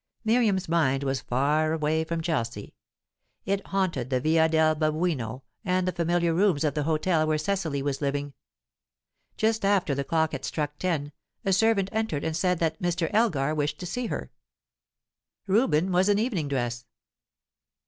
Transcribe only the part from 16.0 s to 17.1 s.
in evening dress.